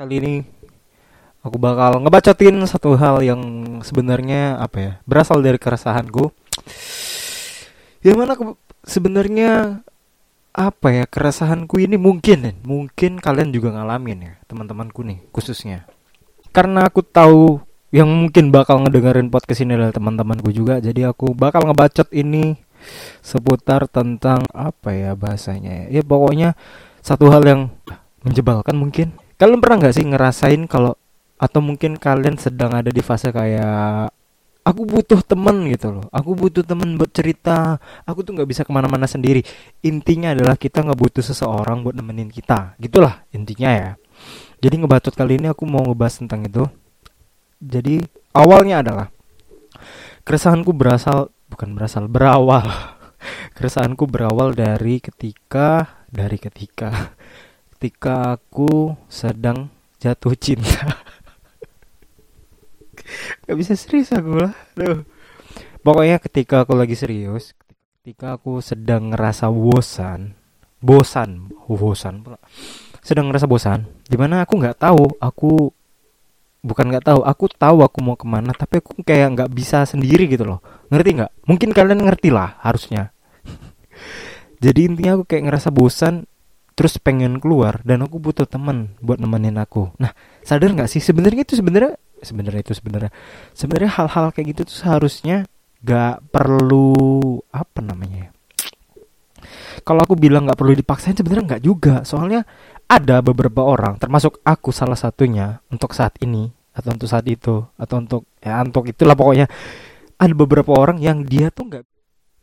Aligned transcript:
kali 0.00 0.16
ini 0.16 0.34
aku 1.44 1.60
bakal 1.60 2.00
ngebacotin 2.00 2.56
satu 2.64 2.96
hal 2.96 3.20
yang 3.20 3.40
sebenarnya 3.84 4.56
apa 4.56 4.76
ya 4.80 4.92
berasal 5.04 5.44
dari 5.44 5.60
keresahanku. 5.60 6.32
Yang 8.00 8.16
mana 8.16 8.32
sebenarnya 8.80 9.50
apa 10.56 10.88
ya 10.88 11.04
keresahanku 11.04 11.76
ini 11.84 12.00
mungkin 12.00 12.48
mungkin 12.64 13.20
kalian 13.20 13.52
juga 13.52 13.76
ngalamin 13.76 14.24
ya 14.24 14.34
teman-temanku 14.48 15.04
nih 15.04 15.20
khususnya. 15.36 15.84
Karena 16.48 16.88
aku 16.88 17.04
tahu 17.04 17.60
yang 17.92 18.08
mungkin 18.08 18.48
bakal 18.48 18.80
ngedengerin 18.80 19.28
podcast 19.28 19.60
ini 19.68 19.76
adalah 19.76 19.92
teman-temanku 19.92 20.48
juga 20.48 20.80
jadi 20.80 21.12
aku 21.12 21.36
bakal 21.36 21.68
ngebacot 21.68 22.08
ini 22.16 22.56
seputar 23.20 23.84
tentang 23.84 24.48
apa 24.56 24.96
ya 24.96 25.12
bahasanya. 25.12 25.92
Ya 25.92 26.00
pokoknya 26.00 26.56
satu 27.04 27.28
hal 27.28 27.44
yang 27.44 27.60
menjebalkan 28.24 28.80
mungkin 28.80 29.12
kalian 29.40 29.64
pernah 29.64 29.76
nggak 29.80 29.94
sih 29.96 30.04
ngerasain 30.04 30.68
kalau 30.68 30.92
atau 31.40 31.64
mungkin 31.64 31.96
kalian 31.96 32.36
sedang 32.36 32.76
ada 32.76 32.92
di 32.92 33.00
fase 33.00 33.32
kayak 33.32 34.12
aku 34.60 34.84
butuh 34.84 35.24
temen 35.24 35.64
gitu 35.72 35.88
loh. 36.00 36.06
Aku 36.12 36.36
butuh 36.36 36.60
temen 36.60 37.00
buat 37.00 37.08
cerita. 37.08 37.80
Aku 38.04 38.20
tuh 38.20 38.36
nggak 38.36 38.48
bisa 38.48 38.62
ke 38.62 38.72
mana-mana 38.72 39.08
sendiri. 39.08 39.40
Intinya 39.80 40.36
adalah 40.36 40.60
kita 40.60 40.84
nggak 40.84 41.00
butuh 41.00 41.24
seseorang 41.24 41.80
buat 41.80 41.96
nemenin 41.96 42.28
kita. 42.28 42.76
Gitulah 42.76 43.24
intinya 43.32 43.70
ya. 43.72 43.90
Jadi 44.60 44.74
ngebacot 44.84 45.16
kali 45.16 45.40
ini 45.40 45.48
aku 45.48 45.64
mau 45.64 45.80
ngebahas 45.80 46.20
tentang 46.20 46.44
itu. 46.44 46.64
Jadi 47.60 48.04
awalnya 48.36 48.84
adalah 48.84 49.06
keresahanku 50.28 50.76
berasal 50.76 51.32
bukan 51.48 51.72
berasal 51.72 52.04
berawal. 52.06 52.68
Keresahanku 53.56 54.08
berawal 54.08 54.56
dari 54.56 54.96
ketika 54.96 56.00
dari 56.08 56.40
ketika 56.40 57.12
ketika 57.80 58.36
aku 58.36 58.92
sedang 59.08 59.72
jatuh 59.96 60.36
cinta. 60.36 60.84
Gak 63.48 63.56
bisa 63.56 63.72
serius 63.72 64.12
aku 64.12 64.36
lah. 64.36 64.52
Duh. 64.76 65.00
Pokoknya 65.80 66.20
ketika 66.20 66.68
aku 66.68 66.76
lagi 66.76 66.92
serius 66.92 67.56
Ketika 68.04 68.36
aku 68.36 68.60
sedang 68.60 69.16
ngerasa 69.16 69.48
bosan 69.48 70.36
Bosan 70.76 71.48
Bosan 71.64 72.20
pula. 72.20 72.36
Sedang 73.00 73.32
ngerasa 73.32 73.48
bosan 73.48 73.88
Di 74.04 74.20
mana 74.20 74.44
aku 74.44 74.60
nggak 74.60 74.76
tahu 74.76 75.16
Aku 75.16 75.72
Bukan 76.60 76.92
nggak 76.92 77.08
tahu 77.08 77.24
Aku 77.24 77.48
tahu 77.48 77.80
aku 77.80 77.98
mau 78.04 78.12
ke 78.12 78.28
mana 78.28 78.52
Tapi 78.52 78.84
aku 78.84 79.00
kayak 79.00 79.40
nggak 79.40 79.50
bisa 79.56 79.88
sendiri 79.88 80.28
gitu 80.28 80.44
loh. 80.44 80.60
Ngerti 80.92 81.10
nggak? 81.16 81.32
Mungkin 81.48 81.72
kalian 81.72 82.04
ngerti 82.04 82.28
lah 82.28 82.60
harusnya. 82.60 83.16
Jadi 84.64 84.84
intinya 84.84 85.16
aku 85.16 85.24
kayak 85.24 85.48
ngerasa 85.48 85.72
bosan 85.72 86.28
terus 86.74 86.96
pengen 86.98 87.38
keluar 87.42 87.80
dan 87.82 88.04
aku 88.04 88.20
butuh 88.20 88.46
teman 88.46 88.94
buat 89.02 89.20
nemenin 89.20 89.58
aku. 89.60 89.92
Nah, 90.00 90.14
sadar 90.42 90.72
nggak 90.72 90.90
sih 90.90 91.02
sebenarnya 91.02 91.42
itu 91.44 91.54
sebenarnya 91.58 91.96
sebenarnya 92.20 92.60
itu 92.60 92.74
sebenarnya 92.76 93.10
sebenarnya 93.56 93.90
hal-hal 93.96 94.32
kayak 94.32 94.46
gitu 94.56 94.60
tuh 94.68 94.76
seharusnya 94.84 95.48
gak 95.80 96.20
perlu 96.28 97.40
apa 97.48 97.80
namanya 97.80 98.28
ya? 98.28 98.30
kalau 99.82 100.04
aku 100.04 100.14
bilang 100.16 100.46
nggak 100.46 100.58
perlu 100.60 100.76
dipaksain 100.76 101.16
sebenarnya 101.16 101.56
nggak 101.56 101.64
juga 101.64 101.94
soalnya 102.04 102.44
ada 102.84 103.24
beberapa 103.24 103.64
orang 103.64 103.96
termasuk 103.96 104.38
aku 104.44 104.74
salah 104.74 104.98
satunya 104.98 105.62
untuk 105.72 105.96
saat 105.96 106.16
ini 106.20 106.52
atau 106.70 106.90
untuk 106.94 107.08
saat 107.08 107.26
itu 107.26 107.64
atau 107.74 107.96
untuk 107.98 108.22
ya 108.38 108.60
untuk 108.62 108.86
itulah 108.88 109.16
pokoknya 109.16 109.46
ada 110.20 110.34
beberapa 110.36 110.76
orang 110.76 111.00
yang 111.00 111.24
dia 111.24 111.48
tuh 111.48 111.66
nggak 111.70 111.84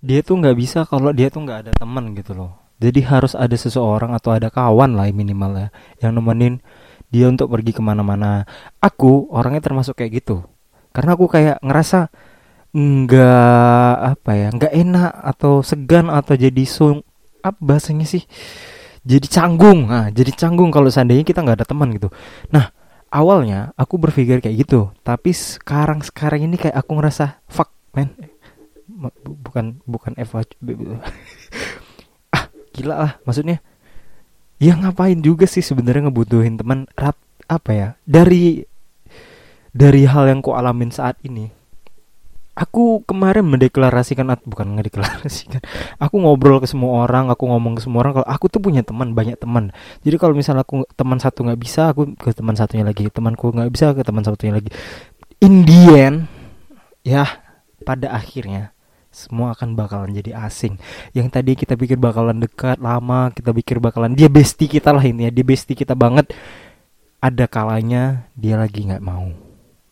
dia 0.02 0.19
tuh 0.25 0.36
nggak 0.41 0.56
bisa 0.58 0.80
kalau 0.86 1.14
dia 1.14 1.30
tuh 1.30 1.45
nggak 1.45 1.59
ada 1.67 1.72
teman 1.78 2.14
gitu 2.17 2.34
loh 2.34 2.67
jadi 2.78 3.00
harus 3.09 3.33
ada 3.33 3.58
seseorang 3.58 4.14
atau 4.14 4.38
ada 4.38 4.53
kawan 4.53 4.94
lah 4.94 5.09
minimal 5.09 5.58
ya 5.58 5.67
yang 6.02 6.14
nemenin 6.14 6.61
dia 7.08 7.25
untuk 7.31 7.50
pergi 7.52 7.72
ke 7.72 7.81
mana-mana. 7.81 8.44
Aku 8.84 9.31
orangnya 9.31 9.64
termasuk 9.64 9.97
kayak 9.97 10.23
gitu. 10.23 10.44
Karena 10.92 11.16
aku 11.16 11.25
kayak 11.31 11.64
ngerasa 11.64 12.11
nggak 12.78 13.95
apa 14.14 14.31
ya 14.38 14.47
nggak 14.53 14.73
enak 14.75 15.11
atau 15.23 15.66
segan 15.66 16.12
atau 16.13 16.35
jadi 16.38 16.63
sung 16.68 17.02
apa 17.41 17.57
bahasanya 17.57 18.06
sih? 18.06 18.24
Jadi 19.07 19.25
canggung. 19.31 19.88
Nah 19.88 20.12
jadi 20.12 20.29
canggung 20.35 20.69
kalau 20.69 20.91
seandainya 20.91 21.23
kita 21.23 21.41
nggak 21.41 21.63
ada 21.63 21.68
teman 21.68 21.96
gitu. 21.96 22.12
Nah 22.52 22.69
awalnya 23.09 23.72
aku 23.79 23.97
berpikir 23.97 24.44
kayak 24.44 24.68
gitu. 24.68 24.91
Tapi 25.02 25.31
sekarang 25.31 26.03
sekarang 26.03 26.44
ini 26.44 26.59
kayak 26.59 26.75
aku 26.75 26.91
ngerasa 27.00 27.41
fuck 27.47 27.72
man. 27.96 28.13
Bukan 29.25 29.79
bukan 29.88 30.13
ah 30.19 30.28
gila 32.78 32.96
lah 32.96 33.12
maksudnya. 33.26 33.58
Ya 34.62 34.74
ngapain 34.78 35.18
juga 35.22 35.50
sih 35.50 35.62
sebenarnya 35.62 36.10
ngebutuhin 36.10 36.58
teman 36.58 36.86
rat 36.98 37.18
apa 37.46 37.72
ya 37.74 37.88
dari 38.06 38.66
dari 39.74 40.10
hal 40.10 40.30
yang 40.30 40.42
ku 40.46 40.54
alamin 40.54 40.94
saat 40.94 41.18
ini. 41.26 41.50
Aku 42.58 43.06
kemarin 43.06 43.46
mendeklarasikan 43.46 44.34
bukan 44.50 44.82
ngedeklarasikan. 44.82 45.62
Aku 46.04 46.18
ngobrol 46.18 46.58
ke 46.58 46.66
semua 46.66 47.06
orang 47.06 47.30
aku 47.30 47.46
ngomong 47.46 47.78
ke 47.78 47.86
semua 47.86 48.02
orang 48.02 48.18
kalau 48.18 48.26
aku 48.26 48.50
tuh 48.50 48.58
punya 48.58 48.82
teman 48.82 49.14
banyak 49.14 49.38
teman. 49.38 49.70
Jadi 50.02 50.18
kalau 50.18 50.34
misalnya 50.34 50.66
aku 50.66 50.82
teman 50.98 51.22
satu 51.22 51.46
nggak 51.46 51.62
bisa 51.62 51.94
aku 51.94 52.18
ke 52.18 52.34
teman 52.34 52.58
satunya 52.58 52.82
lagi. 52.82 53.14
Temanku 53.14 53.54
nggak 53.54 53.70
bisa 53.70 53.94
ke 53.94 54.02
teman 54.02 54.26
satunya 54.26 54.58
lagi. 54.58 54.74
Indian 55.38 56.26
ya 57.06 57.30
pada 57.86 58.09
akhirnya 58.09 58.74
semua 59.17 59.57
akan 59.57 59.73
bakalan 59.73 60.13
jadi 60.13 60.38
asing. 60.45 60.78
Yang 61.17 61.28
tadi 61.33 61.51
kita 61.57 61.73
pikir 61.73 61.97
bakalan 61.97 62.38
dekat 62.38 62.78
lama, 62.78 63.33
kita 63.33 63.50
pikir 63.50 63.81
bakalan 63.81 64.13
dia 64.13 64.29
bestie 64.29 64.69
kita 64.69 64.94
lah 64.94 65.01
ini 65.01 65.25
ya, 65.25 65.31
dia 65.33 65.41
bestie 65.41 65.73
kita 65.73 65.97
banget. 65.97 66.29
Ada 67.17 67.50
kalanya 67.50 68.29
dia 68.38 68.61
lagi 68.61 68.85
nggak 68.85 69.01
mau, 69.01 69.33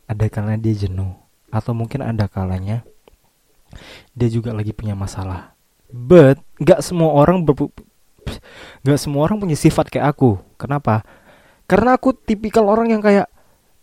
ada 0.05 0.29
kalanya 0.29 0.61
dia 0.61 0.85
jenuh, 0.85 1.17
atau 1.49 1.73
mungkin 1.73 2.05
ada 2.05 2.29
kalanya 2.29 2.85
dia 4.13 4.29
juga 4.29 4.53
lagi 4.53 4.77
punya 4.77 4.93
masalah. 4.93 5.57
But 5.89 6.37
nggak 6.61 6.85
semua 6.85 7.17
orang 7.17 7.41
nggak 8.85 8.99
semua 9.01 9.25
orang 9.25 9.41
punya 9.41 9.57
sifat 9.57 9.89
kayak 9.89 10.13
aku. 10.13 10.37
Kenapa? 10.61 11.01
Karena 11.65 11.97
aku 11.97 12.13
tipikal 12.13 12.69
orang 12.69 12.93
yang 12.93 13.01
kayak 13.01 13.25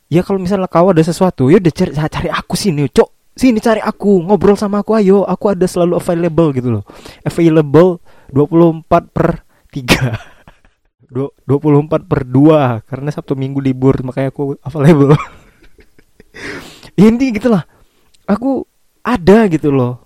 ya 0.07 0.23
kalau 0.23 0.39
misalnya 0.39 0.71
kau 0.71 0.93
ada 0.93 1.03
sesuatu 1.03 1.51
ya 1.51 1.59
udah 1.59 1.73
cari 1.73 1.91
cari 1.97 2.29
aku 2.29 2.55
sini 2.55 2.85
cok 2.85 3.22
sini 3.33 3.59
cari 3.59 3.81
aku 3.81 4.23
ngobrol 4.29 4.57
sama 4.57 4.85
aku 4.85 4.97
ayo. 4.97 5.25
Aku 5.25 5.53
ada 5.53 5.65
selalu 5.65 5.97
available 5.99 6.49
gitu 6.53 6.69
loh. 6.81 6.85
Available 7.25 8.01
24 8.33 9.13
per 9.13 9.45
3 9.73 10.33
24 11.13 12.09
per 12.11 12.21
2 12.25 12.89
karena 12.89 13.09
Sabtu 13.13 13.37
Minggu 13.37 13.61
libur 13.61 14.01
makanya 14.05 14.33
aku 14.33 14.57
available. 14.65 15.17
Inti 17.01 17.33
gitulah 17.33 17.65
aku 18.29 18.65
ada 19.05 19.49
gitu 19.49 19.73
loh. 19.73 20.01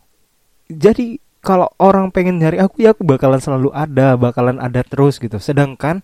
Jadi 0.67 1.23
kalau 1.47 1.71
orang 1.79 2.11
pengen 2.11 2.43
nyari 2.43 2.59
aku 2.59 2.83
ya 2.83 2.91
aku 2.91 3.07
bakalan 3.07 3.39
selalu 3.39 3.71
ada 3.71 4.19
bakalan 4.19 4.59
ada 4.59 4.83
terus 4.83 5.23
gitu. 5.23 5.39
Sedangkan 5.39 6.03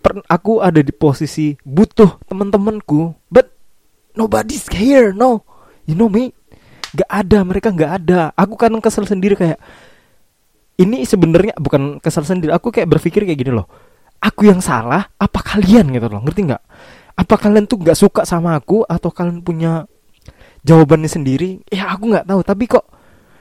per, 0.00 0.24
aku 0.32 0.64
ada 0.64 0.80
di 0.80 0.92
posisi 0.96 1.52
butuh 1.60 2.16
teman-temanku 2.24 3.12
but 3.28 3.52
nobody's 4.16 4.64
here 4.72 5.12
no 5.12 5.44
you 5.86 5.94
know 5.94 6.10
me? 6.10 6.34
Gak 6.94 7.08
ada 7.08 7.38
mereka 7.42 7.70
gak 7.72 8.02
ada. 8.02 8.30
Aku 8.34 8.54
kan 8.58 8.74
kesel 8.82 9.06
sendiri 9.06 9.38
kayak 9.38 9.58
ini 10.76 11.08
sebenarnya 11.08 11.56
bukan 11.56 11.98
kesel 12.04 12.28
sendiri 12.28 12.52
aku 12.52 12.68
kayak 12.68 12.88
berpikir 12.90 13.24
kayak 13.24 13.40
gini 13.40 13.52
loh. 13.54 13.66
Aku 14.20 14.44
yang 14.48 14.60
salah 14.60 15.08
apa 15.16 15.40
kalian? 15.40 15.88
Gitu 15.88 16.06
loh 16.08 16.20
ngerti 16.20 16.52
nggak? 16.52 16.62
Apa 17.16 17.34
kalian 17.40 17.64
tuh 17.64 17.80
nggak 17.80 17.96
suka 17.96 18.22
sama 18.28 18.56
aku 18.56 18.84
atau 18.84 19.08
kalian 19.08 19.40
punya 19.40 19.88
jawabannya 20.66 21.08
sendiri? 21.08 21.64
Ya 21.72 21.88
aku 21.88 22.12
nggak 22.12 22.28
tahu 22.28 22.40
tapi 22.44 22.64
kok 22.68 22.84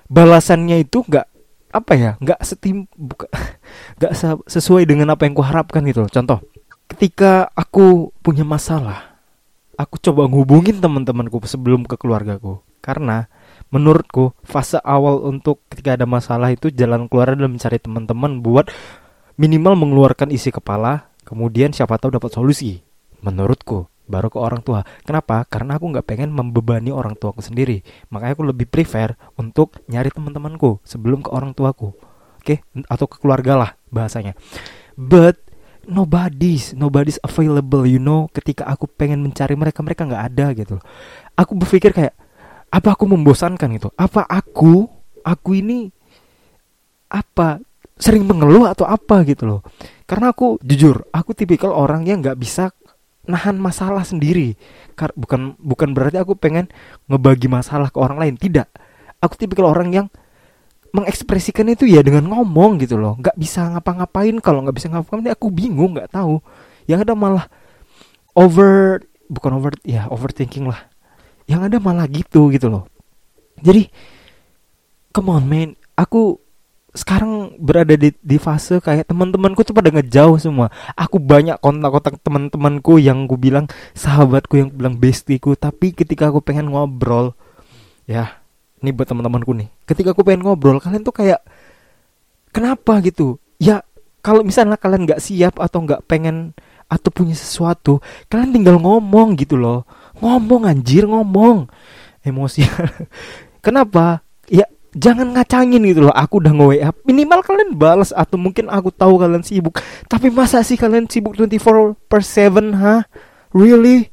balasannya 0.07 0.85
itu 0.85 1.03
nggak 1.03 1.27
apa 1.75 1.91
ya 1.97 2.11
nggak 2.23 2.39
setim 2.39 2.87
buka 2.95 3.27
nggak 3.99 4.13
sesuai 4.47 4.87
dengan 4.87 5.11
apa 5.11 5.27
yang 5.27 5.35
kuharapkan 5.35 5.83
gitu 5.87 6.07
loh. 6.07 6.11
Contoh 6.11 6.39
ketika 6.87 7.49
aku 7.51 8.15
punya 8.23 8.47
masalah 8.47 9.14
aku 9.75 9.99
coba 9.99 10.27
ngubungin 10.27 10.79
teman-temanku 10.79 11.39
sebelum 11.45 11.83
ke 11.83 11.99
keluargaku. 11.99 12.63
Karena 12.79 13.25
menurutku 13.73 14.37
fase 14.45 14.77
awal 14.85 15.25
untuk 15.25 15.65
ketika 15.73 15.97
ada 15.97 16.05
masalah 16.05 16.53
itu 16.53 16.69
jalan 16.69 17.09
keluar 17.09 17.33
adalah 17.33 17.49
mencari 17.49 17.81
teman-teman 17.81 18.39
buat 18.45 18.69
minimal 19.35 19.73
mengeluarkan 19.75 20.31
isi 20.31 20.53
kepala 20.53 21.11
kemudian 21.25 21.73
siapa 21.73 21.97
tahu 21.97 22.15
dapat 22.15 22.31
solusi. 22.31 22.79
Menurutku 23.25 23.89
baru 24.05 24.29
ke 24.29 24.37
orang 24.37 24.61
tua. 24.61 24.85
Kenapa? 25.01 25.43
Karena 25.49 25.81
aku 25.81 25.89
nggak 25.89 26.05
pengen 26.05 26.29
membebani 26.29 26.93
orang 26.93 27.17
tuaku 27.17 27.41
sendiri. 27.41 27.81
Makanya 28.13 28.37
aku 28.37 28.45
lebih 28.45 28.69
prefer 28.69 29.17
untuk 29.35 29.81
nyari 29.89 30.13
teman-temanku 30.13 30.79
sebelum 30.85 31.25
ke 31.25 31.29
orang 31.33 31.57
tuaku. 31.57 31.97
Oke? 32.37 32.61
Okay? 32.61 32.85
atau 32.85 33.09
ke 33.09 33.17
keluarga 33.17 33.57
lah 33.57 33.71
bahasanya. 33.89 34.37
But 34.95 35.41
nobody's 35.87 36.75
nobody's 36.75 37.21
available 37.21 37.85
you 37.87 38.01
know. 38.01 38.27
Ketika 38.33 38.67
aku 38.67 38.89
pengen 38.89 39.23
mencari 39.25 39.53
mereka 39.57 39.81
mereka 39.85 40.05
nggak 40.05 40.23
ada 40.33 40.45
gitu 40.53 40.77
aku 41.35 41.51
berpikir 41.59 41.91
kayak 41.91 42.15
apa 42.71 42.95
aku 42.95 43.07
membosankan 43.07 43.67
gitu? 43.75 43.91
Apa 43.95 44.23
aku 44.27 44.87
aku 45.23 45.49
ini 45.55 45.91
apa 47.07 47.63
sering 47.95 48.27
mengeluh 48.27 48.67
atau 48.67 48.83
apa 48.87 49.23
gitu 49.23 49.47
loh? 49.47 49.61
Karena 50.03 50.35
aku 50.35 50.59
jujur 50.63 51.07
aku 51.11 51.31
tipikal 51.31 51.71
orang 51.71 52.03
yang 52.07 52.19
nggak 52.19 52.35
bisa 52.39 52.71
nahan 53.27 53.55
masalah 53.59 54.03
sendiri. 54.03 54.55
Bukan 54.95 55.55
bukan 55.59 55.95
berarti 55.95 56.19
aku 56.19 56.35
pengen 56.35 56.67
ngebagi 57.07 57.47
masalah 57.47 57.91
ke 57.91 57.99
orang 57.99 58.19
lain 58.19 58.35
tidak. 58.35 58.67
Aku 59.23 59.39
tipikal 59.39 59.71
orang 59.71 59.91
yang 59.95 60.07
mengekspresikan 60.95 61.67
itu 61.67 61.83
ya 61.83 61.99
dengan 61.99 62.31
ngomong 62.31 62.79
gitu 62.79 62.95
loh. 62.95 63.19
Nggak 63.19 63.35
bisa 63.35 63.67
ngapa-ngapain. 63.75 64.39
Kalau 64.39 64.63
nggak 64.63 64.75
bisa 64.79 64.87
ngapa-ngapain 64.87 65.35
aku 65.35 65.51
bingung 65.51 65.99
nggak 65.99 66.15
tahu. 66.15 66.39
Yang 66.87 67.11
ada 67.11 67.13
malah 67.19 67.45
over 68.31 69.03
bukan 69.27 69.51
over 69.59 69.75
ya 69.83 70.07
overthinking 70.07 70.71
lah. 70.71 70.87
Yang 71.51 71.61
ada 71.67 71.77
malah 71.83 72.07
gitu 72.07 72.47
gitu 72.55 72.71
loh. 72.71 72.87
Jadi 73.59 73.91
come 75.11 75.35
on 75.35 75.43
man. 75.43 75.75
Aku 75.99 76.39
sekarang 76.95 77.59
berada 77.59 77.99
di, 77.99 78.15
di 78.23 78.39
fase 78.39 78.79
kayak 78.79 79.11
teman-temanku 79.11 79.67
tuh 79.67 79.75
pada 79.75 79.91
ngejauh 79.91 80.39
semua. 80.39 80.71
Aku 80.95 81.19
banyak 81.19 81.59
kontak-kontak 81.59 82.23
teman-temanku 82.23 83.03
yang 83.03 83.27
ku 83.27 83.35
bilang 83.35 83.67
sahabatku 83.91 84.55
yang 84.55 84.71
bilang 84.71 84.95
bestiku, 84.95 85.59
tapi 85.59 85.91
ketika 85.91 86.31
aku 86.31 86.39
pengen 86.39 86.71
ngobrol, 86.71 87.35
ya, 88.07 88.39
ini 88.85 88.93
buat 88.93 89.09
teman-temanku 89.09 89.51
nih. 89.57 89.67
Ketika 89.89 90.13
aku 90.13 90.21
pengen 90.21 90.45
ngobrol, 90.45 90.77
kalian 90.77 91.01
tuh 91.01 91.11
kayak 91.11 91.41
kenapa 92.53 93.01
gitu? 93.01 93.41
Ya, 93.57 93.81
kalau 94.21 94.45
misalnya 94.45 94.77
kalian 94.77 95.09
nggak 95.09 95.21
siap 95.21 95.57
atau 95.57 95.81
nggak 95.81 96.05
pengen 96.05 96.53
atau 96.85 97.09
punya 97.09 97.33
sesuatu, 97.33 97.97
kalian 98.29 98.53
tinggal 98.53 98.77
ngomong 98.77 99.33
gitu 99.41 99.57
loh. 99.57 99.89
Ngomong 100.21 100.69
anjir, 100.69 101.09
ngomong. 101.09 101.65
Emosi. 102.21 102.61
Kenapa? 103.65 104.21
Ya 104.45 104.69
jangan 104.95 105.35
ngacangin 105.35 105.83
gitu 105.91 106.07
loh 106.07 106.15
aku 106.15 106.39
udah 106.39 106.55
nge 106.55 106.65
WA 106.71 106.89
minimal 107.03 107.43
kalian 107.43 107.75
balas 107.75 108.15
atau 108.15 108.39
mungkin 108.39 108.71
aku 108.71 108.95
tahu 108.95 109.19
kalian 109.19 109.43
sibuk 109.43 109.75
tapi 110.07 110.31
masa 110.31 110.63
sih 110.63 110.79
kalian 110.79 111.11
sibuk 111.11 111.35
24 111.35 111.99
per 112.07 112.23
7 112.23 112.71
ha 112.79 113.03
really 113.51 114.07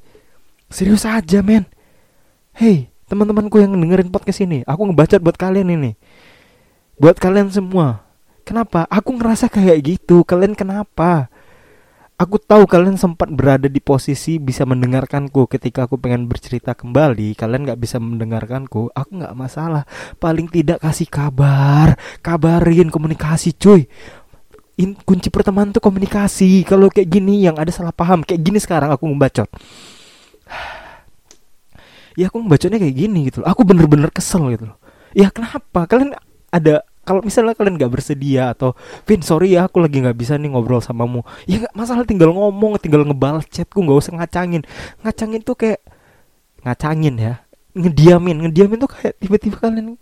serius 0.67 1.07
aja 1.07 1.39
men 1.39 1.71
hey 2.59 2.92
teman-temanku 3.13 3.61
yang 3.61 3.77
dengerin 3.77 4.09
podcast 4.09 4.41
ini 4.41 4.65
aku 4.65 4.89
ngebaca 4.89 5.21
buat 5.21 5.37
kalian 5.37 5.69
ini 5.77 5.93
buat 6.97 7.21
kalian 7.21 7.53
semua 7.53 8.01
kenapa 8.49 8.89
aku 8.89 9.13
ngerasa 9.21 9.53
kayak 9.53 9.85
gitu 9.85 10.25
kalian 10.25 10.57
kenapa 10.57 11.29
Aku 12.23 12.39
tahu 12.39 12.71
kalian 12.71 12.95
sempat 12.95 13.27
berada 13.35 13.67
di 13.67 13.83
posisi 13.83 14.39
bisa 14.39 14.63
mendengarkanku 14.63 15.51
ketika 15.51 15.91
aku 15.91 15.99
pengen 15.99 16.31
bercerita 16.31 16.71
kembali. 16.71 17.35
Kalian 17.35 17.67
gak 17.67 17.83
bisa 17.83 17.99
mendengarkanku. 17.99 18.95
Aku 18.95 19.11
gak 19.19 19.35
masalah. 19.35 19.83
Paling 20.23 20.47
tidak 20.47 20.79
kasih 20.87 21.11
kabar, 21.11 21.99
kabarin 22.23 22.95
komunikasi, 22.95 23.59
cuy. 23.59 23.91
In, 24.79 24.95
kunci 25.03 25.35
pertemanan 25.35 25.75
tuh 25.75 25.83
komunikasi. 25.83 26.63
Kalau 26.63 26.95
kayak 26.95 27.11
gini 27.11 27.43
yang 27.43 27.59
ada 27.59 27.75
salah 27.75 27.91
paham, 27.91 28.23
kayak 28.23 28.39
gini 28.39 28.63
sekarang 28.63 28.95
aku 28.95 29.03
membacot. 29.11 29.51
Ya 32.19 32.29
aku 32.29 32.41
membacotnya 32.41 32.79
kayak 32.79 32.97
gini 32.97 33.29
gitu 33.29 33.43
loh. 33.43 33.49
Aku 33.51 33.63
bener-bener 33.67 34.09
kesel 34.13 34.53
gitu 34.55 34.71
loh. 34.73 34.79
Ya 35.13 35.29
kenapa? 35.29 35.85
Kalian 35.85 36.17
ada 36.53 36.85
kalau 37.03 37.19
misalnya 37.23 37.59
kalian 37.59 37.75
gak 37.79 37.93
bersedia 37.93 38.55
atau 38.55 38.79
Vin 39.07 39.23
sorry 39.27 39.59
ya 39.59 39.67
aku 39.67 39.83
lagi 39.83 39.99
nggak 39.99 40.15
bisa 40.15 40.39
nih 40.39 40.55
ngobrol 40.55 40.79
samamu 40.79 41.27
ya 41.51 41.59
nggak 41.59 41.75
masalah 41.75 42.07
tinggal 42.07 42.31
ngomong 42.31 42.79
tinggal 42.79 43.03
ngebalas 43.03 43.43
chatku 43.51 43.83
nggak 43.83 43.99
usah 43.99 44.15
ngacangin 44.23 44.63
ngacangin 45.03 45.43
tuh 45.43 45.59
kayak 45.59 45.83
ngacangin 46.63 47.19
ya 47.19 47.35
ngediamin 47.75 48.47
ngediamin 48.47 48.79
tuh 48.79 48.91
kayak 48.91 49.19
tiba-tiba 49.19 49.59
kalian 49.59 49.99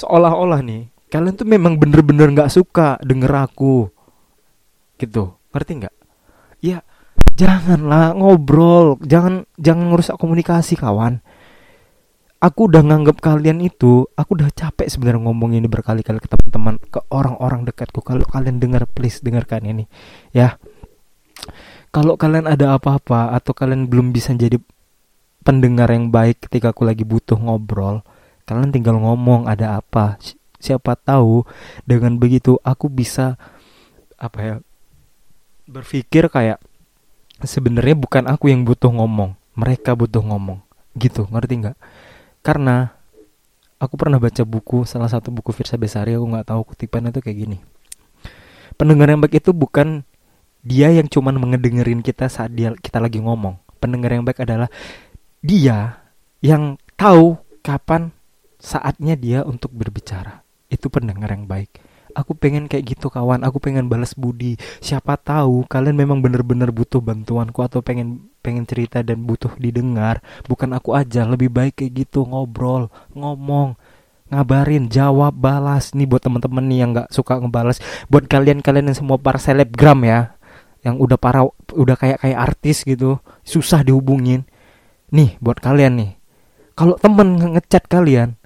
seolah-olah 0.00 0.64
nih 0.64 0.88
kalian 1.12 1.36
tuh 1.36 1.44
memang 1.44 1.76
bener-bener 1.76 2.32
-bener 2.32 2.48
suka 2.48 2.96
denger 3.04 3.32
aku 3.36 3.92
gitu 4.96 5.36
ngerti 5.52 5.72
nggak 5.84 5.94
ya 6.64 6.80
janganlah 7.36 8.16
ngobrol 8.16 8.96
jangan 9.04 9.44
jangan 9.60 9.92
ngerusak 9.92 10.16
komunikasi 10.16 10.80
kawan 10.80 11.20
aku 12.40 12.72
udah 12.72 12.80
nganggap 12.80 13.20
kalian 13.20 13.60
itu 13.60 14.08
aku 14.16 14.40
udah 14.40 14.48
capek 14.56 14.88
sebenarnya 14.88 15.28
ngomong 15.28 15.60
ini 15.60 15.68
berkali-kali 15.68 16.18
ke 16.18 16.28
teman-teman 16.28 16.80
ke 16.88 17.04
orang-orang 17.12 17.68
dekatku. 17.68 18.00
Kalau 18.00 18.24
kalian 18.24 18.56
dengar 18.56 18.88
please 18.88 19.20
dengarkan 19.20 19.68
ini 19.68 19.84
ya. 20.32 20.56
Kalau 21.92 22.16
kalian 22.16 22.48
ada 22.48 22.80
apa-apa 22.80 23.36
atau 23.36 23.52
kalian 23.52 23.86
belum 23.86 24.16
bisa 24.16 24.32
jadi 24.32 24.56
pendengar 25.44 25.92
yang 25.92 26.08
baik 26.08 26.48
ketika 26.48 26.72
aku 26.72 26.84
lagi 26.84 27.02
butuh 27.02 27.36
ngobrol 27.36 28.04
kalian 28.48 28.72
tinggal 28.72 28.96
ngomong 28.98 29.46
ada 29.46 29.78
apa. 29.78 30.16
Siapa 30.60 30.96
tahu 30.96 31.44
dengan 31.84 32.16
begitu 32.16 32.56
aku 32.64 32.88
bisa 32.88 33.36
apa 34.20 34.38
ya 34.40 34.56
berpikir 35.64 36.28
kayak 36.28 36.60
sebenarnya 37.40 37.96
bukan 37.96 38.28
aku 38.28 38.52
yang 38.52 38.64
butuh 38.64 38.92
ngomong 38.92 39.36
mereka 39.56 39.92
butuh 39.92 40.24
ngomong. 40.24 40.64
Gitu 40.96 41.28
ngerti 41.28 41.54
nggak 41.64 41.76
karena 42.40 42.96
aku 43.80 43.96
pernah 43.96 44.20
baca 44.20 44.44
buku 44.44 44.84
salah 44.84 45.08
satu 45.08 45.32
buku 45.32 45.52
Firsa 45.56 45.80
Besari 45.80 46.16
aku 46.16 46.24
nggak 46.28 46.46
tahu 46.52 46.60
kutipan 46.72 47.08
itu 47.08 47.20
kayak 47.24 47.38
gini. 47.48 47.58
Pendengar 48.76 49.12
yang 49.12 49.20
baik 49.20 49.44
itu 49.44 49.52
bukan 49.52 50.04
dia 50.60 50.92
yang 50.92 51.08
cuman 51.08 51.36
mengedengerin 51.40 52.04
kita 52.04 52.28
saat 52.28 52.52
dia 52.52 52.72
kita 52.76 53.00
lagi 53.00 53.20
ngomong. 53.20 53.56
Pendengar 53.80 54.12
yang 54.12 54.24
baik 54.24 54.44
adalah 54.44 54.68
dia 55.40 56.00
yang 56.40 56.76
tahu 56.96 57.36
kapan 57.60 58.12
saatnya 58.60 59.16
dia 59.16 59.40
untuk 59.44 59.72
berbicara. 59.72 60.44
Itu 60.68 60.92
pendengar 60.92 61.32
yang 61.32 61.48
baik. 61.48 61.80
Aku 62.12 62.36
pengen 62.36 62.68
kayak 62.68 62.96
gitu 62.96 63.08
kawan. 63.08 63.44
Aku 63.44 63.60
pengen 63.60 63.88
balas 63.88 64.16
budi. 64.16 64.56
Siapa 64.80 65.16
tahu 65.16 65.64
kalian 65.68 65.96
memang 65.96 66.20
bener-bener 66.20 66.72
butuh 66.72 67.00
bantuanku 67.00 67.60
atau 67.64 67.80
pengen 67.80 68.29
pengen 68.40 68.64
cerita 68.64 69.04
dan 69.04 69.22
butuh 69.24 69.52
didengar. 69.60 70.24
Bukan 70.48 70.72
aku 70.72 70.96
aja 70.96 71.28
lebih 71.28 71.52
baik 71.52 71.80
kayak 71.84 71.92
gitu 72.08 72.24
ngobrol 72.24 72.88
ngomong 73.12 73.76
ngabarin 74.32 74.88
jawab 74.88 75.36
balas. 75.36 75.92
Nih 75.92 76.08
buat 76.08 76.24
teman-teman 76.24 76.64
nih 76.64 76.78
yang 76.80 76.90
nggak 76.96 77.08
suka 77.12 77.36
ngebalas 77.38 77.78
buat 78.08 78.24
kalian-kalian 78.26 78.90
yang 78.90 78.96
semua 78.96 79.20
para 79.20 79.36
selebgram 79.36 80.00
ya 80.02 80.34
yang 80.80 80.96
udah 80.96 81.20
para 81.20 81.44
udah 81.76 81.96
kayak 82.00 82.24
kayak 82.24 82.38
artis 82.40 82.82
gitu 82.88 83.20
susah 83.44 83.84
dihubungin. 83.84 84.48
Nih 85.12 85.36
buat 85.38 85.60
kalian 85.60 86.00
nih 86.00 86.10
kalau 86.72 86.96
temen 86.96 87.36
ngechat 87.36 87.84
kalian 87.86 88.40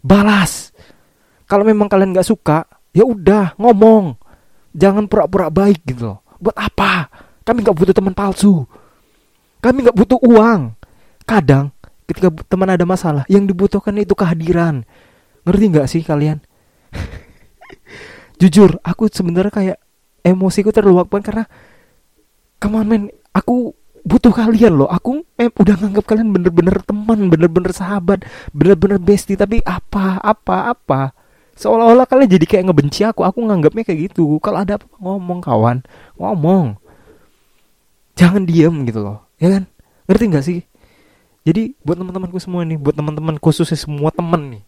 balas. 0.00 0.72
Kalau 1.46 1.62
memang 1.62 1.86
kalian 1.86 2.10
nggak 2.10 2.26
suka 2.26 2.66
ya 2.96 3.04
udah 3.04 3.54
ngomong. 3.60 4.16
Jangan 4.76 5.06
pura-pura 5.06 5.52
baik 5.52 5.84
gitu 5.84 6.12
loh. 6.14 6.18
Buat 6.36 6.56
apa? 6.58 7.08
Kami 7.46 7.62
nggak 7.62 7.76
butuh 7.76 7.94
teman 7.94 8.12
palsu 8.16 8.66
kami 9.66 9.82
nggak 9.82 9.98
butuh 9.98 10.20
uang. 10.22 10.78
Kadang 11.26 11.74
ketika 12.06 12.30
teman 12.46 12.70
ada 12.70 12.86
masalah 12.86 13.26
yang 13.26 13.44
dibutuhkan 13.44 13.94
itu 13.98 14.14
kehadiran. 14.14 14.86
Ngerti 15.42 15.64
nggak 15.74 15.86
sih 15.90 16.02
kalian? 16.06 16.38
Jujur 18.40 18.78
aku 18.86 19.10
sebenarnya 19.10 19.52
kayak 19.52 19.78
emosiku 20.22 20.70
terluapkan 20.70 21.22
karena 21.22 21.44
kemarin 22.62 23.10
aku 23.34 23.74
butuh 24.06 24.30
kalian 24.30 24.78
loh. 24.78 24.88
Aku 24.90 25.26
eh, 25.34 25.50
udah 25.50 25.74
nganggap 25.82 26.04
kalian 26.06 26.30
bener-bener 26.30 26.78
teman 26.86 27.26
bener-bener 27.26 27.74
sahabat 27.74 28.22
bener-bener 28.54 29.02
bestie 29.02 29.34
tapi 29.34 29.58
apa 29.66 30.22
apa 30.22 30.70
apa? 30.70 31.10
Seolah-olah 31.58 32.06
kalian 32.06 32.38
jadi 32.38 32.46
kayak 32.46 32.64
ngebenci 32.70 33.02
aku. 33.02 33.26
Aku 33.26 33.42
nganggapnya 33.42 33.82
kayak 33.82 34.12
gitu. 34.12 34.38
Kalau 34.38 34.62
ada 34.62 34.78
apa 34.78 34.86
ngomong 35.00 35.42
kawan. 35.42 35.82
Ngomong. 36.20 36.78
Jangan 38.16 38.46
diem 38.46 38.86
gitu 38.86 39.02
loh 39.02 39.25
ya 39.40 39.48
kan? 39.52 39.62
Ngerti 40.06 40.24
nggak 40.30 40.44
sih? 40.44 40.58
Jadi 41.46 41.78
buat 41.86 41.94
teman-temanku 41.94 42.42
semua 42.42 42.66
nih 42.66 42.74
buat 42.74 42.98
teman-teman 42.98 43.38
khususnya 43.38 43.78
semua 43.78 44.10
temen 44.10 44.58
nih. 44.58 44.62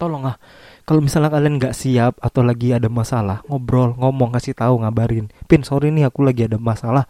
Tolong 0.00 0.24
ah 0.24 0.36
kalau 0.88 1.04
misalnya 1.04 1.28
kalian 1.28 1.60
nggak 1.60 1.76
siap 1.76 2.16
atau 2.18 2.40
lagi 2.40 2.72
ada 2.72 2.88
masalah 2.88 3.44
ngobrol 3.46 3.92
ngomong 4.00 4.32
kasih 4.32 4.56
tahu 4.56 4.80
ngabarin. 4.80 5.28
Pin 5.44 5.62
sorry 5.62 5.92
nih 5.92 6.08
aku 6.08 6.24
lagi 6.24 6.48
ada 6.48 6.56
masalah. 6.56 7.04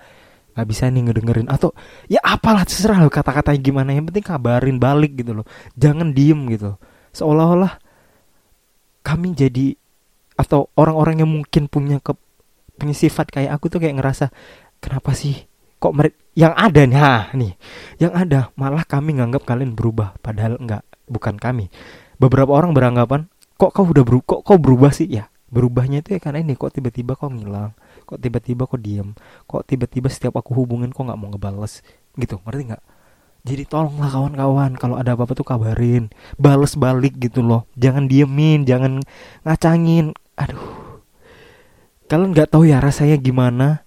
Nggak 0.53 0.67
bisa 0.67 0.91
nih 0.91 1.03
ngedengerin. 1.09 1.49
Atau 1.49 1.73
ya 2.11 2.19
apalah 2.21 2.67
terserah 2.67 2.99
lo 3.01 3.09
kata-katanya 3.09 3.61
gimana. 3.63 3.91
Yang 3.95 4.13
penting 4.13 4.27
kabarin 4.27 4.77
balik 4.83 5.15
gitu 5.15 5.33
loh. 5.41 5.47
Jangan 5.79 6.11
diem 6.11 6.41
gitu. 6.51 6.77
Seolah-olah 7.15 7.79
kami 9.07 9.35
jadi 9.35 9.79
atau 10.35 10.71
orang-orang 10.75 11.23
yang 11.23 11.31
mungkin 11.31 11.71
punya 11.71 12.03
ke 12.03 12.19
punya 12.81 12.97
sifat 12.97 13.31
kayak 13.31 13.55
aku 13.55 13.71
tuh 13.71 13.79
kayak 13.79 14.01
ngerasa 14.01 14.33
kenapa 14.81 15.13
sih 15.13 15.52
kok 15.83 15.93
mereka 15.99 16.15
yang 16.39 16.55
ada 16.55 16.87
nih 16.87 16.99
ha, 17.03 17.15
nih 17.35 17.53
yang 17.99 18.15
ada 18.15 18.55
malah 18.55 18.87
kami 18.87 19.19
nganggap 19.19 19.43
kalian 19.43 19.75
berubah 19.75 20.15
padahal 20.23 20.63
enggak 20.63 20.87
bukan 21.11 21.35
kami 21.35 21.75
beberapa 22.23 22.55
orang 22.55 22.71
beranggapan 22.71 23.27
kok 23.59 23.75
kau 23.75 23.91
udah 23.91 24.07
berubah 24.07 24.27
kok 24.31 24.41
kau 24.47 24.59
berubah 24.63 24.95
sih 24.95 25.11
ya 25.11 25.27
berubahnya 25.51 26.07
itu 26.07 26.15
ya 26.15 26.21
karena 26.23 26.47
ini 26.47 26.55
kok 26.55 26.71
tiba-tiba 26.71 27.19
kau 27.19 27.29
ngilang 27.29 27.75
kok 28.07 28.23
tiba-tiba 28.23 28.71
kau 28.71 28.79
diem 28.79 29.19
kok 29.51 29.67
tiba-tiba 29.67 30.07
setiap 30.07 30.39
aku 30.39 30.55
hubungin 30.55 30.95
kok 30.95 31.03
nggak 31.03 31.19
mau 31.19 31.29
ngebales 31.35 31.83
gitu 32.15 32.39
ngerti 32.47 32.73
nggak 32.73 32.83
jadi 33.43 33.67
tolonglah 33.67 34.07
kawan-kawan 34.07 34.79
kalau 34.79 34.95
ada 34.95 35.19
apa-apa 35.19 35.35
tuh 35.35 35.43
kabarin, 35.43 36.15
bales 36.39 36.79
balik 36.79 37.19
gitu 37.19 37.43
loh. 37.43 37.67
Jangan 37.75 38.07
diemin, 38.07 38.63
jangan 38.63 39.03
ngacangin. 39.43 40.15
Aduh. 40.39 41.03
Kalian 42.07 42.39
nggak 42.39 42.55
tahu 42.55 42.71
ya 42.71 42.79
rasanya 42.79 43.19
gimana 43.19 43.83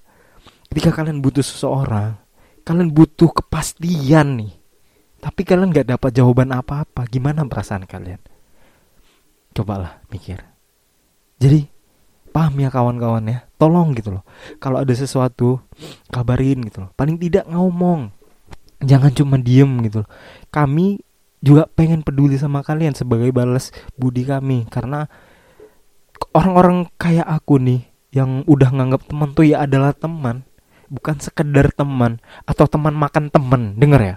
ketika 0.76 0.92
kalian 0.92 1.24
butuh 1.24 1.40
seseorang, 1.40 2.20
kalian 2.68 2.92
butuh 2.92 3.32
kepastian 3.32 4.44
nih. 4.44 4.52
Tapi 5.24 5.48
kalian 5.48 5.72
nggak 5.72 5.96
dapat 5.96 6.12
jawaban 6.12 6.52
apa-apa 6.52 7.08
gimana 7.08 7.48
perasaan 7.48 7.88
kalian? 7.88 8.20
Cobalah 9.56 10.04
mikir. 10.12 10.44
Jadi 11.40 11.64
paham 12.36 12.60
ya 12.60 12.68
kawan-kawan 12.68 13.24
ya? 13.24 13.48
Tolong 13.56 13.96
gitu 13.96 14.20
loh. 14.20 14.28
Kalau 14.60 14.84
ada 14.84 14.92
sesuatu 14.92 15.64
kabarin 16.12 16.68
gitu 16.68 16.84
loh. 16.84 16.92
Paling 16.92 17.24
tidak 17.24 17.48
ngomong. 17.48 18.12
Jangan 18.84 19.16
cuma 19.16 19.40
diem 19.40 19.80
gitu 19.88 20.04
loh. 20.04 20.12
Kami 20.52 21.00
juga 21.40 21.72
pengen 21.72 22.04
peduli 22.04 22.36
sama 22.36 22.68
kalian 22.68 22.92
sebagai 23.00 23.32
balas 23.32 23.72
budi 23.96 24.28
kami. 24.28 24.68
Karena 24.68 25.08
orang-orang 26.36 26.92
kayak 27.00 27.32
aku 27.32 27.64
nih 27.64 27.80
yang 28.12 28.44
udah 28.44 28.76
nganggap 28.76 29.08
teman 29.08 29.32
tuh 29.32 29.48
ya 29.48 29.64
adalah 29.64 29.96
teman 29.96 30.44
bukan 30.90 31.18
sekedar 31.20 31.72
teman 31.74 32.22
atau 32.46 32.66
teman 32.70 32.94
makan 32.94 33.30
teman 33.30 33.76
denger 33.78 34.02
ya. 34.02 34.16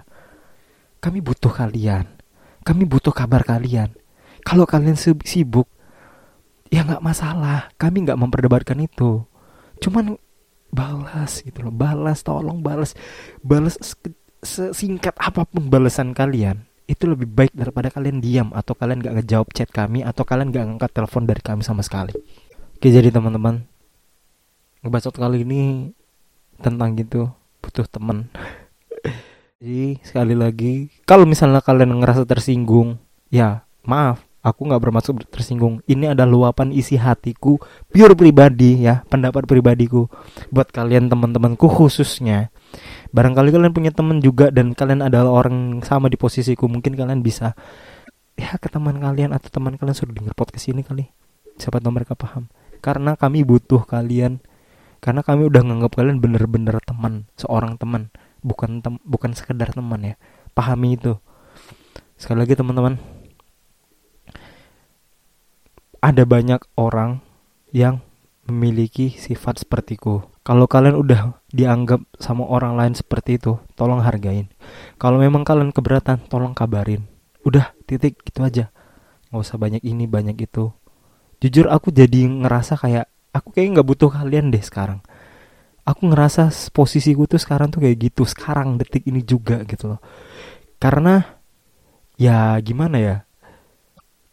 Kami 0.99 1.23
butuh 1.23 1.51
kalian. 1.51 2.05
Kami 2.67 2.83
butuh 2.83 3.15
kabar 3.15 3.41
kalian. 3.47 3.95
Kalau 4.43 4.67
kalian 4.67 4.99
sibuk 4.99 5.67
ya 6.69 6.83
nggak 6.83 7.03
masalah. 7.03 7.71
Kami 7.79 8.05
nggak 8.05 8.19
memperdebatkan 8.19 8.79
itu. 8.83 9.23
Cuman 9.79 10.19
balas 10.69 11.41
gitu 11.41 11.65
loh 11.65 11.73
balas 11.73 12.21
tolong 12.21 12.59
balas. 12.59 12.93
Balas 13.39 13.79
sesingkat 14.39 15.15
apa 15.19 15.43
pun 15.43 15.67
balasan 15.67 16.15
kalian 16.15 16.63
itu 16.89 17.05
lebih 17.05 17.29
baik 17.29 17.53
daripada 17.53 17.93
kalian 17.93 18.17
diam 18.17 18.49
atau 18.49 18.73
kalian 18.73 19.05
nggak 19.05 19.15
ngejawab 19.21 19.47
chat 19.53 19.69
kami 19.69 20.01
atau 20.01 20.25
kalian 20.25 20.49
nggak 20.49 20.65
ngangkat 20.73 20.91
telepon 20.95 21.23
dari 21.29 21.41
kami 21.45 21.61
sama 21.61 21.85
sekali. 21.85 22.17
Oke 22.73 22.89
jadi 22.89 23.13
teman-teman 23.13 23.61
ngebacot 24.81 25.13
kali 25.13 25.45
ini 25.45 25.91
tentang 26.59 26.95
gitu 26.95 27.31
butuh 27.63 27.87
teman 27.87 28.27
jadi 29.59 29.99
sekali 30.03 30.35
lagi 30.35 30.93
kalau 31.03 31.27
misalnya 31.27 31.59
kalian 31.59 31.99
ngerasa 31.99 32.23
tersinggung 32.23 32.99
ya 33.31 33.67
maaf 33.83 34.29
aku 34.39 34.67
nggak 34.67 34.81
bermaksud 34.81 35.15
tersinggung. 35.29 35.83
Ini 35.85 36.15
adalah 36.15 36.29
luapan 36.51 36.71
isi 36.71 36.95
hatiku 36.95 37.59
pure 37.91 38.15
pribadi 38.15 38.87
ya 38.87 39.03
pendapat 39.07 39.45
pribadiku 39.45 40.07
buat 40.49 40.71
kalian 40.71 41.11
teman-temanku 41.11 41.67
khususnya. 41.67 42.51
Barangkali 43.11 43.49
kalian 43.51 43.73
punya 43.73 43.91
teman 43.91 44.21
juga 44.23 44.53
dan 44.53 44.71
kalian 44.77 45.05
adalah 45.05 45.31
orang 45.33 45.81
sama 45.83 46.07
di 46.07 46.15
posisiku 46.15 46.69
mungkin 46.69 46.95
kalian 46.95 47.19
bisa 47.25 47.57
ya 48.39 48.55
ke 48.55 48.71
teman 48.71 48.95
kalian 49.01 49.35
atau 49.35 49.51
teman 49.51 49.75
kalian 49.75 49.95
suruh 49.95 50.15
denger 50.15 50.33
podcast 50.37 50.71
ini 50.71 50.81
kali. 50.85 51.11
Siapa 51.59 51.83
tahu 51.83 51.91
mereka 51.91 52.15
paham. 52.15 52.47
Karena 52.79 53.19
kami 53.19 53.43
butuh 53.43 53.83
kalian 53.83 54.39
karena 54.99 55.23
kami 55.23 55.47
udah 55.47 55.61
nganggap 55.63 55.91
kalian 55.95 56.19
bener-bener 56.19 56.77
teman 56.83 57.27
seorang 57.39 57.75
teman 57.75 58.11
bukan 58.43 58.79
tem 58.79 58.95
bukan 59.03 59.31
sekedar 59.35 59.71
teman 59.71 60.03
ya 60.03 60.15
pahami 60.55 60.95
itu 60.95 61.19
sekali 62.19 62.43
lagi 62.43 62.55
teman-teman 62.55 62.99
ada 65.99 66.23
banyak 66.23 66.63
orang 66.79 67.19
yang 67.75 67.99
memiliki 68.49 69.13
sifat 69.13 69.61
sepertiku. 69.61 70.25
Kalau 70.41 70.65
kalian 70.65 70.97
udah 70.97 71.37
dianggap 71.53 72.01
sama 72.17 72.49
orang 72.49 72.73
lain 72.73 72.97
seperti 72.97 73.37
itu, 73.37 73.61
tolong 73.77 74.01
hargain. 74.01 74.49
Kalau 74.97 75.21
memang 75.21 75.45
kalian 75.45 75.69
keberatan, 75.69 76.25
tolong 76.25 76.57
kabarin. 76.57 77.05
Udah, 77.45 77.77
titik 77.85 78.17
gitu 78.25 78.41
aja. 78.41 78.73
Gak 79.29 79.37
usah 79.45 79.61
banyak 79.61 79.85
ini, 79.85 80.09
banyak 80.09 80.33
itu. 80.41 80.73
Jujur 81.37 81.69
aku 81.69 81.93
jadi 81.93 82.25
ngerasa 82.25 82.81
kayak 82.81 83.05
aku 83.35 83.53
kayak 83.55 83.79
nggak 83.79 83.87
butuh 83.87 84.09
kalian 84.11 84.51
deh 84.53 84.61
sekarang. 84.63 84.99
Aku 85.83 86.05
ngerasa 86.09 86.53
posisiku 86.69 87.25
tuh 87.25 87.41
sekarang 87.41 87.73
tuh 87.73 87.81
kayak 87.81 87.97
gitu, 88.11 88.21
sekarang 88.27 88.77
detik 88.77 89.09
ini 89.09 89.25
juga 89.25 89.65
gitu 89.65 89.97
loh. 89.97 90.01
Karena 90.77 91.41
ya 92.19 92.55
gimana 92.61 92.97
ya? 93.01 93.17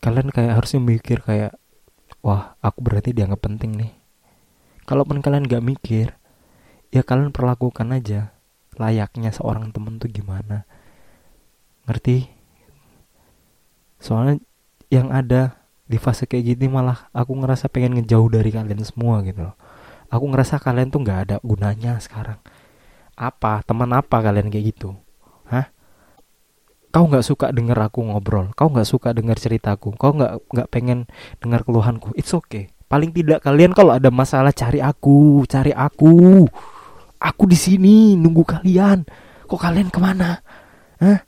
kalian 0.07 0.31
kayak 0.31 0.63
harusnya 0.63 0.79
mikir 0.79 1.19
kayak 1.19 1.59
wah 2.23 2.55
aku 2.63 2.79
berarti 2.79 3.11
dianggap 3.11 3.43
penting 3.43 3.75
nih 3.75 3.93
kalaupun 4.87 5.19
kalian 5.19 5.51
gak 5.51 5.67
mikir 5.67 6.15
ya 6.95 7.03
kalian 7.03 7.35
perlakukan 7.35 7.91
aja 7.91 8.31
layaknya 8.79 9.35
seorang 9.35 9.75
temen 9.75 9.99
tuh 9.99 10.07
gimana 10.07 10.63
ngerti 11.91 12.31
soalnya 13.99 14.39
yang 14.95 15.11
ada 15.11 15.66
di 15.87 15.99
fase 16.03 16.27
kayak 16.27 16.59
gini 16.59 16.67
malah 16.67 17.07
aku 17.15 17.33
ngerasa 17.39 17.71
pengen 17.71 17.95
ngejauh 17.99 18.27
dari 18.27 18.51
kalian 18.51 18.83
semua 18.83 19.23
gitu 19.23 19.47
loh. 19.47 19.55
Aku 20.11 20.27
ngerasa 20.31 20.59
kalian 20.59 20.91
tuh 20.91 21.03
nggak 21.03 21.19
ada 21.31 21.37
gunanya 21.43 21.99
sekarang. 22.03 22.39
Apa? 23.15 23.63
Teman 23.67 23.91
apa 23.95 24.23
kalian 24.23 24.51
kayak 24.51 24.77
gitu? 24.77 24.99
Hah? 25.51 25.71
Kau 26.91 27.07
nggak 27.07 27.27
suka 27.27 27.51
denger 27.51 27.79
aku 27.79 28.03
ngobrol? 28.07 28.51
Kau 28.55 28.71
nggak 28.71 28.87
suka 28.87 29.15
denger 29.15 29.39
ceritaku? 29.39 29.95
Kau 29.95 30.15
nggak 30.15 30.47
nggak 30.51 30.69
pengen 30.71 31.11
dengar 31.39 31.63
keluhanku? 31.67 32.15
It's 32.19 32.35
okay. 32.35 32.71
Paling 32.87 33.11
tidak 33.11 33.43
kalian 33.43 33.75
kalau 33.75 33.95
ada 33.95 34.11
masalah 34.15 34.55
cari 34.55 34.79
aku 34.79 35.43
cari 35.51 35.75
aku. 35.75 36.47
Aku 37.19 37.43
di 37.51 37.59
sini 37.59 38.15
nunggu 38.15 38.47
kalian. 38.47 39.03
Kok 39.47 39.59
kalian 39.59 39.91
ke 39.91 39.99
mana? 39.99 40.43
Hah? 41.03 41.23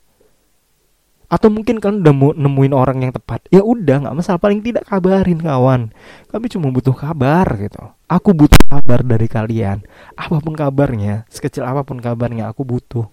Atau 1.29 1.53
mungkin 1.53 1.77
kalian 1.77 2.01
udah 2.01 2.15
mau 2.17 2.33
nemuin 2.33 2.73
orang 2.73 2.97
yang 3.05 3.13
tepat 3.13 3.45
ya 3.53 3.61
udah 3.61 4.01
nggak 4.01 4.15
masalah 4.17 4.41
paling 4.41 4.65
tidak 4.65 4.89
kabarin 4.89 5.37
kawan 5.37 5.93
kami 6.33 6.45
cuma 6.49 6.73
butuh 6.73 6.97
kabar 6.97 7.45
gitu 7.61 7.93
aku 8.09 8.33
butuh 8.33 8.57
kabar 8.65 9.05
dari 9.05 9.29
kalian 9.29 9.85
apa 10.17 10.41
pun 10.41 10.57
kabarnya 10.57 11.29
sekecil 11.29 11.69
apa 11.69 11.85
pun 11.85 12.01
kabarnya 12.01 12.49
aku 12.49 12.65
butuh 12.65 13.05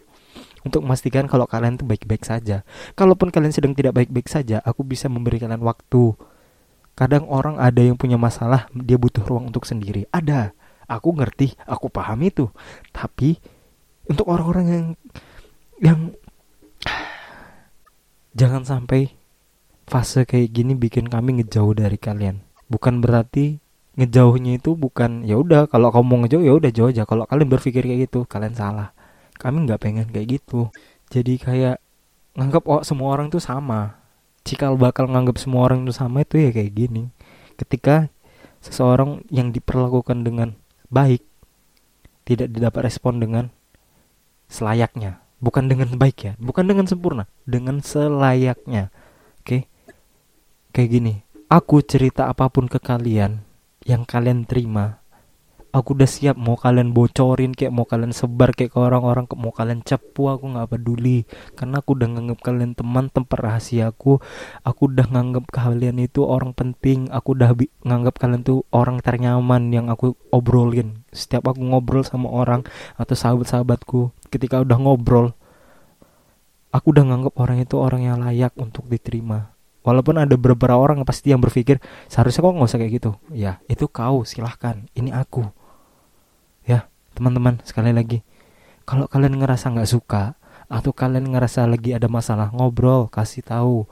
untuk 0.66 0.82
memastikan 0.82 1.30
kalau 1.30 1.46
kalian 1.46 1.78
tuh 1.78 1.86
baik-baik 1.86 2.26
saja. 2.26 2.66
Kalaupun 2.98 3.30
kalian 3.30 3.54
sedang 3.54 3.70
tidak 3.70 3.94
baik-baik 3.94 4.26
saja, 4.26 4.58
aku 4.66 4.82
bisa 4.82 5.06
memberi 5.06 5.38
kalian 5.38 5.62
waktu. 5.62 6.18
Kadang 6.98 7.30
orang 7.30 7.62
ada 7.62 7.78
yang 7.78 7.94
punya 7.94 8.18
masalah, 8.18 8.66
dia 8.74 8.98
butuh 8.98 9.22
ruang 9.22 9.54
untuk 9.54 9.62
sendiri. 9.62 10.10
Ada. 10.10 10.58
Aku 10.90 11.14
ngerti, 11.14 11.54
aku 11.70 11.86
paham 11.86 12.18
itu. 12.26 12.50
Tapi 12.90 13.38
untuk 14.10 14.26
orang-orang 14.26 14.66
yang 14.66 14.86
yang 15.78 16.00
jangan 18.36 18.68
sampai 18.68 19.16
fase 19.88 20.28
kayak 20.28 20.52
gini 20.52 20.76
bikin 20.76 21.08
kami 21.08 21.40
ngejauh 21.40 21.72
dari 21.72 21.96
kalian. 21.96 22.44
Bukan 22.68 23.00
berarti 23.00 23.56
ngejauhnya 23.96 24.60
itu 24.60 24.76
bukan 24.76 25.24
ya 25.24 25.40
udah 25.40 25.64
kalau 25.72 25.88
kamu 25.88 26.04
mau 26.04 26.18
ngejauh 26.22 26.44
ya 26.44 26.52
udah 26.52 26.70
jauh 26.70 26.92
aja. 26.92 27.08
Kalau 27.08 27.24
kalian 27.24 27.48
berpikir 27.48 27.80
kayak 27.80 28.12
gitu, 28.12 28.28
kalian 28.28 28.52
salah. 28.52 28.92
Kami 29.40 29.64
nggak 29.64 29.80
pengen 29.80 30.06
kayak 30.12 30.36
gitu. 30.36 30.68
Jadi 31.08 31.40
kayak 31.40 31.80
nganggap 32.36 32.62
oh 32.68 32.84
semua 32.84 33.16
orang 33.16 33.32
tuh 33.32 33.40
sama. 33.40 33.96
Cikal 34.44 34.76
bakal 34.76 35.08
nganggap 35.08 35.40
semua 35.40 35.66
orang 35.66 35.88
itu 35.88 35.96
sama 35.96 36.22
itu 36.22 36.36
ya 36.36 36.52
kayak 36.52 36.76
gini. 36.76 37.08
Ketika 37.56 38.12
seseorang 38.60 39.24
yang 39.32 39.48
diperlakukan 39.50 40.22
dengan 40.22 40.60
baik 40.92 41.24
tidak 42.26 42.52
didapat 42.52 42.90
respon 42.90 43.22
dengan 43.22 43.54
selayaknya 44.50 45.25
bukan 45.38 45.68
dengan 45.68 45.92
baik 45.94 46.16
ya 46.24 46.32
bukan 46.40 46.64
dengan 46.64 46.88
sempurna 46.88 47.28
dengan 47.44 47.80
selayaknya. 47.84 48.88
Oke? 49.42 49.68
Kayak 50.72 50.90
gini 50.90 51.14
aku 51.46 51.80
cerita 51.84 52.26
apa 52.26 52.50
pun 52.50 52.66
ke 52.66 52.82
kalian 52.82 53.46
yang 53.86 54.02
kalian 54.02 54.44
terima 54.44 54.98
aku 55.76 55.92
udah 55.92 56.08
siap 56.08 56.40
mau 56.40 56.56
kalian 56.56 56.96
bocorin 56.96 57.52
kayak 57.52 57.68
mau 57.68 57.84
kalian 57.84 58.16
sebar 58.16 58.56
kayak 58.56 58.72
ke 58.72 58.78
orang-orang 58.80 59.28
mau 59.36 59.52
kalian 59.52 59.84
cepu 59.84 60.32
aku 60.32 60.56
nggak 60.56 60.72
peduli. 60.72 61.28
Karena 61.52 61.84
aku 61.84 61.92
udah 61.92 62.08
nganggap 62.16 62.38
kalian 62.40 62.72
teman 62.72 63.12
tempat 63.12 63.36
rahasiaku 63.36 64.24
aku. 64.64 64.82
Udah 64.88 65.06
nganggap 65.12 65.52
kalian 65.52 66.00
itu 66.00 66.24
orang 66.24 66.56
penting. 66.56 67.12
Aku 67.12 67.36
udah 67.36 67.52
nganggap 67.84 68.16
kalian 68.16 68.40
tuh 68.40 68.64
orang 68.72 69.04
ternyaman 69.04 69.68
yang 69.68 69.92
aku 69.92 70.16
obrolin. 70.32 71.04
Setiap 71.12 71.52
aku 71.52 71.60
ngobrol 71.60 72.00
sama 72.08 72.32
orang 72.32 72.64
atau 72.96 73.12
sahabat-sahabatku 73.12 74.16
ketika 74.32 74.64
udah 74.64 74.80
ngobrol 74.80 75.36
aku 76.76 76.92
udah 76.92 77.04
nganggap 77.08 77.34
orang 77.40 77.58
itu 77.64 77.80
orang 77.80 78.04
yang 78.04 78.20
layak 78.20 78.52
untuk 78.60 78.84
diterima. 78.88 79.56
Walaupun 79.80 80.18
ada 80.18 80.34
beberapa 80.34 80.74
orang 80.74 80.98
pasti 81.06 81.30
yang 81.30 81.38
berpikir 81.38 81.78
seharusnya 82.10 82.42
kok 82.42 82.52
nggak 82.58 82.68
usah 82.68 82.80
kayak 82.82 82.92
gitu. 82.98 83.10
Ya 83.30 83.62
itu 83.70 83.86
kau 83.86 84.26
silahkan. 84.26 84.84
Ini 84.92 85.14
aku 85.14 85.46
teman-teman 87.16 87.58
sekali 87.64 87.90
lagi. 87.96 88.20
Kalau 88.84 89.08
kalian 89.08 89.40
ngerasa 89.40 89.72
nggak 89.72 89.88
suka 89.88 90.36
atau 90.68 90.92
kalian 90.92 91.32
ngerasa 91.32 91.64
lagi 91.64 91.96
ada 91.96 92.06
masalah 92.06 92.52
ngobrol 92.52 93.08
kasih 93.08 93.40
tahu. 93.40 93.88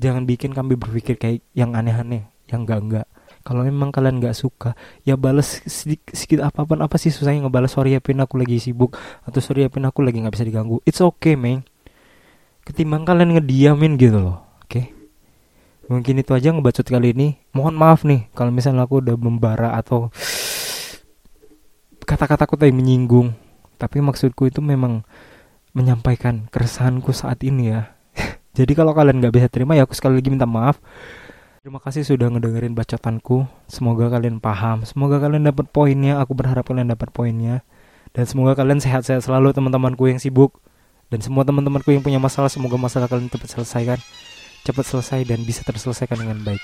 Jangan 0.00 0.24
bikin 0.24 0.56
kami 0.56 0.74
berpikir 0.80 1.20
kayak 1.20 1.44
yang 1.52 1.76
aneh-aneh 1.76 2.26
yang 2.48 2.64
enggak 2.64 2.80
enggak 2.80 3.06
kalau 3.48 3.64
memang 3.64 3.88
kalian 3.88 4.20
nggak 4.20 4.36
suka 4.36 4.76
ya 5.08 5.16
balas 5.16 5.64
sedikit, 5.64 6.44
apa 6.44 6.68
pun 6.68 6.84
apa 6.84 7.00
sih 7.00 7.08
susahnya 7.08 7.48
ngebalas 7.48 7.72
sorry 7.72 7.96
ya 7.96 8.00
pin 8.04 8.20
aku 8.20 8.36
lagi 8.36 8.60
sibuk 8.60 8.92
atau 9.24 9.40
sorry 9.40 9.64
ya 9.64 9.72
pin 9.72 9.88
aku 9.88 10.04
lagi 10.04 10.20
nggak 10.20 10.36
bisa 10.36 10.44
diganggu. 10.44 10.84
It's 10.84 11.00
okay 11.00 11.32
meng 11.32 11.64
ketimbang 12.68 13.08
kalian 13.08 13.40
ngediamin 13.40 13.96
gitu 13.96 14.20
loh 14.20 14.44
oke? 14.60 14.68
Okay? 14.68 14.92
mungkin 15.88 16.20
itu 16.20 16.36
aja 16.36 16.52
ngebacot 16.52 16.84
kali 16.84 17.16
ini. 17.16 17.40
Mohon 17.56 17.74
maaf 17.80 18.04
nih 18.04 18.28
kalau 18.36 18.52
misalnya 18.52 18.84
aku 18.84 19.00
udah 19.00 19.16
membara 19.16 19.72
atau 19.80 20.12
kata-kataku 22.08 22.56
tadi 22.56 22.72
menyinggung 22.72 23.36
tapi 23.76 24.00
maksudku 24.00 24.48
itu 24.48 24.64
memang 24.64 25.04
menyampaikan 25.76 26.48
keresahanku 26.48 27.12
saat 27.12 27.44
ini 27.44 27.76
ya 27.76 27.92
jadi 28.56 28.72
kalau 28.72 28.96
kalian 28.96 29.20
nggak 29.20 29.34
bisa 29.36 29.48
terima 29.52 29.76
ya 29.76 29.84
aku 29.84 29.92
sekali 29.92 30.16
lagi 30.16 30.32
minta 30.32 30.48
maaf 30.48 30.80
Terima 31.58 31.84
kasih 31.84 32.00
sudah 32.00 32.32
ngedengerin 32.32 32.72
bacotanku. 32.72 33.44
Semoga 33.68 34.08
kalian 34.08 34.40
paham. 34.40 34.88
Semoga 34.88 35.20
kalian 35.20 35.52
dapat 35.52 35.68
poinnya. 35.68 36.16
Aku 36.22 36.32
berharap 36.32 36.64
kalian 36.64 36.88
dapat 36.88 37.12
poinnya. 37.12 37.60
Dan 38.16 38.24
semoga 38.24 38.56
kalian 38.56 38.80
sehat-sehat 38.80 39.26
selalu 39.26 39.52
teman-temanku 39.52 40.08
yang 40.08 40.16
sibuk. 40.16 40.62
Dan 41.12 41.20
semua 41.20 41.44
teman-temanku 41.44 41.92
yang 41.92 42.00
punya 42.00 42.16
masalah, 42.16 42.48
semoga 42.48 42.80
masalah 42.80 43.04
kalian 43.04 43.28
cepat 43.28 43.52
selesaikan. 43.52 44.00
Cepat 44.64 44.84
selesai 44.86 45.28
dan 45.28 45.44
bisa 45.44 45.60
terselesaikan 45.66 46.16
dengan 46.16 46.40
baik. 46.40 46.62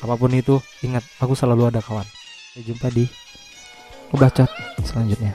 Apa 0.00 0.16
pun 0.16 0.32
itu, 0.32 0.62
ingat, 0.80 1.04
aku 1.20 1.36
selalu 1.36 1.76
ada 1.76 1.84
kawan. 1.84 2.08
Sampai 2.56 2.62
jumpa 2.64 2.88
di 2.96 3.04
Bacot 4.14 4.50
selanjutnya. 4.84 5.34